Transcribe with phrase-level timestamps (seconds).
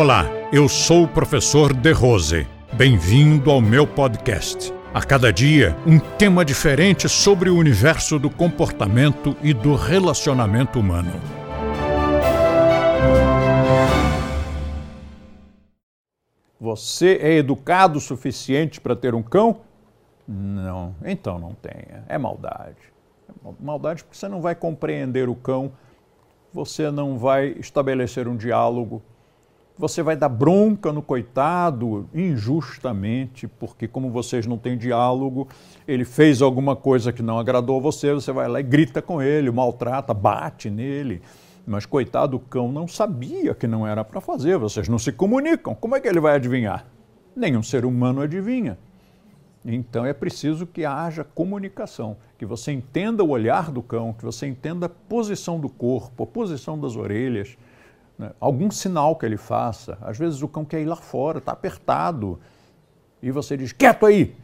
[0.00, 2.46] Olá, eu sou o professor De Rose.
[2.72, 4.72] Bem-vindo ao meu podcast.
[4.94, 11.10] A cada dia, um tema diferente sobre o universo do comportamento e do relacionamento humano.
[16.60, 19.62] Você é educado o suficiente para ter um cão?
[20.28, 22.04] Não, então não tenha.
[22.08, 22.76] É maldade.
[23.28, 25.72] É maldade porque você não vai compreender o cão,
[26.52, 29.02] você não vai estabelecer um diálogo,
[29.78, 35.46] você vai dar bronca no coitado injustamente, porque como vocês não têm diálogo,
[35.86, 39.22] ele fez alguma coisa que não agradou a você, você vai lá e grita com
[39.22, 41.22] ele, maltrata, bate nele.
[41.64, 45.74] Mas coitado, o cão não sabia que não era para fazer, vocês não se comunicam.
[45.74, 46.86] Como é que ele vai adivinhar?
[47.36, 48.76] Nenhum ser humano adivinha.
[49.64, 54.46] Então é preciso que haja comunicação, que você entenda o olhar do cão, que você
[54.46, 57.56] entenda a posição do corpo, a posição das orelhas,
[58.18, 58.32] né?
[58.40, 59.96] algum sinal que ele faça.
[60.00, 62.38] Às vezes o cão quer ir lá fora, está apertado.
[63.22, 64.34] E você diz, quieto aí!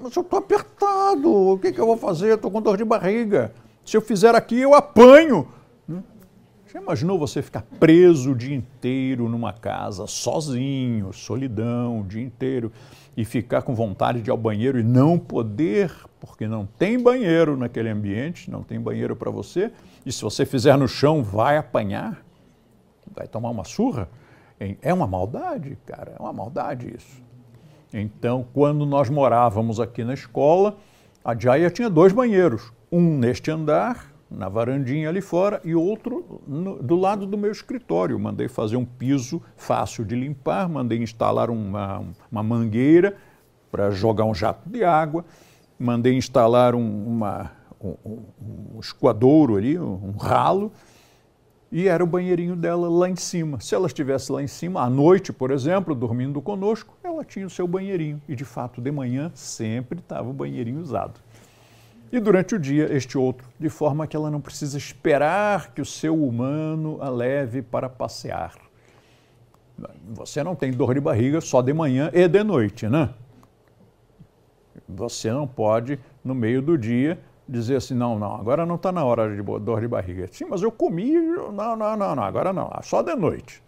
[0.00, 2.34] Mas eu estou apertado, o que, que eu vou fazer?
[2.34, 3.52] Estou com dor de barriga.
[3.84, 5.46] Se eu fizer aqui, eu apanho.
[5.86, 6.02] Né?
[6.72, 12.72] Já imaginou você ficar preso o dia inteiro numa casa, sozinho, solidão, o dia inteiro,
[13.16, 17.56] e ficar com vontade de ir ao banheiro e não poder, porque não tem banheiro
[17.56, 19.70] naquele ambiente, não tem banheiro para você,
[20.04, 22.23] e se você fizer no chão, vai apanhar?
[23.14, 24.08] Vai tomar uma surra.
[24.80, 27.22] É uma maldade, cara, é uma maldade isso.
[27.92, 30.76] Então, quando nós morávamos aqui na escola,
[31.24, 36.82] a Jaya tinha dois banheiros, um neste andar, na varandinha ali fora, e outro no,
[36.82, 38.18] do lado do meu escritório.
[38.18, 43.16] Mandei fazer um piso fácil de limpar, mandei instalar uma, uma mangueira
[43.70, 45.24] para jogar um jato de água,
[45.78, 48.22] mandei instalar um, uma, um,
[48.76, 50.72] um ali, um, um ralo,
[51.74, 53.58] e era o banheirinho dela lá em cima.
[53.58, 57.50] Se ela estivesse lá em cima, à noite, por exemplo, dormindo conosco, ela tinha o
[57.50, 58.22] seu banheirinho.
[58.28, 61.18] E de fato, de manhã, sempre estava o banheirinho usado.
[62.12, 65.84] E durante o dia, este outro, de forma que ela não precisa esperar que o
[65.84, 68.54] seu humano a leve para passear.
[70.10, 73.12] Você não tem dor de barriga só de manhã e de noite, né?
[74.88, 77.18] Você não pode, no meio do dia,
[77.48, 80.28] dizer assim, não, não, agora não está na hora de dor de barriga.
[80.32, 83.62] Sim, mas eu comi, não, não, não, não, agora não, só de noite.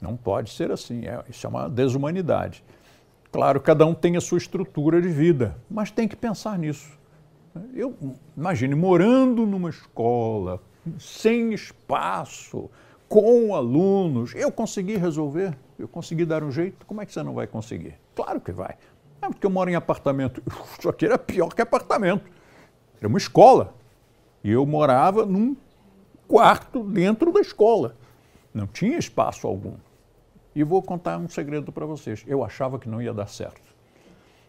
[0.00, 2.62] Não pode ser assim, é, isso é uma desumanidade.
[3.32, 6.92] Claro, cada um tem a sua estrutura de vida, mas tem que pensar nisso.
[7.72, 7.96] Eu
[8.36, 10.60] imagine morando numa escola,
[10.98, 12.70] sem espaço,
[13.08, 17.32] com alunos, eu consegui resolver, eu consegui dar um jeito, como é que você não
[17.32, 17.94] vai conseguir?
[18.14, 18.76] Claro que vai.
[19.22, 20.42] É porque eu moro em apartamento,
[20.78, 22.24] isso aqui era pior que apartamento.
[23.04, 23.74] Era uma escola.
[24.42, 25.54] E eu morava num
[26.26, 27.94] quarto dentro da escola.
[28.54, 29.74] Não tinha espaço algum.
[30.54, 32.24] E vou contar um segredo para vocês.
[32.26, 33.60] Eu achava que não ia dar certo.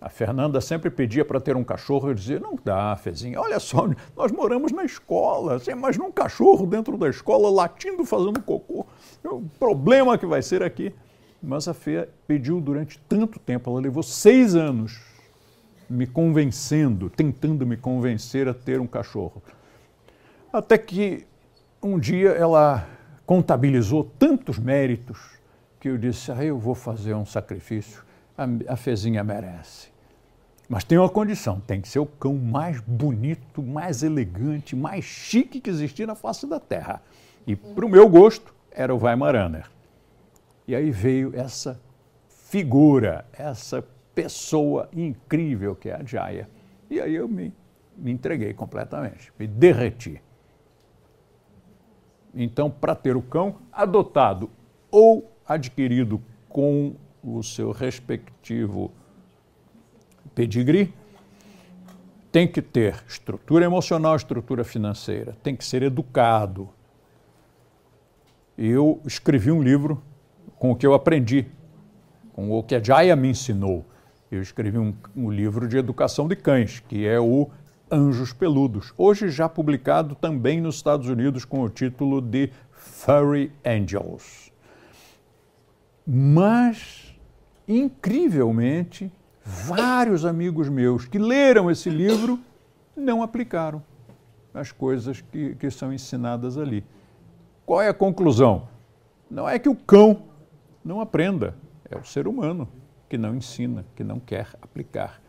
[0.00, 2.08] A Fernanda sempre pedia para ter um cachorro.
[2.08, 3.38] Eu dizia: Não dá, Fezinha.
[3.38, 5.58] Olha só, nós moramos na escola.
[5.58, 8.86] Você imagina um cachorro dentro da escola latindo, fazendo cocô.
[9.22, 10.94] O problema que vai ser aqui.
[11.42, 13.70] Mas a Fê pediu durante tanto tempo.
[13.70, 15.17] Ela levou seis anos
[15.88, 19.42] me convencendo, tentando me convencer a ter um cachorro.
[20.52, 21.26] Até que
[21.82, 22.86] um dia ela
[23.24, 25.18] contabilizou tantos méritos
[25.80, 28.02] que eu disse: ah, eu vou fazer um sacrifício,
[28.36, 29.88] a, a Fezinha merece.
[30.68, 35.60] Mas tem uma condição: tem que ser o cão mais bonito, mais elegante, mais chique
[35.60, 37.02] que existir na face da terra.
[37.46, 39.66] E, para o meu gosto, era o Weimaraner.
[40.66, 41.80] E aí veio essa
[42.28, 43.82] figura, essa
[44.18, 46.50] pessoa incrível que é a Jaya.
[46.90, 47.54] E aí eu me,
[47.96, 50.20] me entreguei completamente, me derreti.
[52.34, 54.50] Então, para ter o cão adotado
[54.90, 58.90] ou adquirido com o seu respectivo
[60.34, 60.92] pedigree,
[62.32, 66.68] tem que ter estrutura emocional, estrutura financeira, tem que ser educado.
[68.56, 70.02] Eu escrevi um livro
[70.58, 71.46] com o que eu aprendi,
[72.32, 73.86] com o que a Jaya me ensinou
[74.30, 77.48] eu escrevi um, um livro de educação de cães, que é o
[77.90, 84.52] Anjos Peludos, hoje já publicado também nos Estados Unidos com o título de Furry Angels.
[86.06, 87.14] Mas,
[87.66, 89.10] incrivelmente,
[89.42, 92.38] vários amigos meus que leram esse livro
[92.94, 93.82] não aplicaram
[94.52, 96.84] as coisas que, que são ensinadas ali.
[97.64, 98.68] Qual é a conclusão?
[99.30, 100.24] Não é que o cão
[100.84, 101.54] não aprenda,
[101.90, 102.68] é o ser humano
[103.08, 105.20] que não ensina, que não quer aplicar.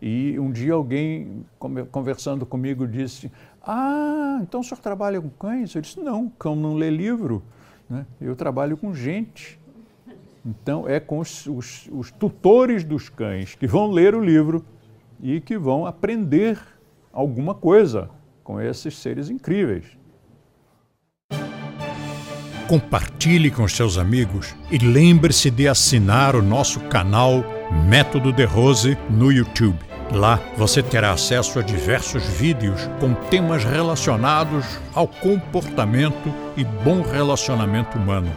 [0.00, 1.44] E um dia alguém,
[1.90, 3.30] conversando comigo, disse:
[3.62, 5.74] Ah, então o senhor trabalha com cães?
[5.74, 7.42] Eu disse: Não, cão não lê livro.
[7.90, 8.06] Né?
[8.20, 9.58] Eu trabalho com gente.
[10.46, 14.64] Então, é com os, os, os tutores dos cães que vão ler o livro
[15.20, 16.58] e que vão aprender
[17.12, 18.08] alguma coisa
[18.44, 19.97] com esses seres incríveis.
[22.68, 27.42] Compartilhe com seus amigos e lembre-se de assinar o nosso canal
[27.88, 29.78] Método de Rose no YouTube.
[30.12, 37.96] Lá você terá acesso a diversos vídeos com temas relacionados ao comportamento e bom relacionamento
[37.96, 38.30] humano.